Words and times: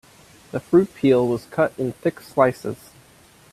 The 0.51 0.59
fruit 0.59 0.95
peel 0.95 1.27
was 1.27 1.45
cut 1.45 1.73
in 1.77 1.91
thick 1.91 2.21
slices. 2.21 2.89